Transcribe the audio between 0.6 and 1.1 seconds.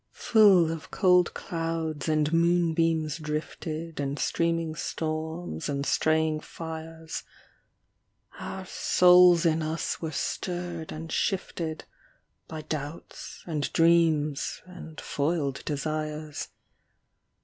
of